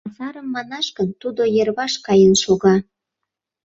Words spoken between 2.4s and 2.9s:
шога.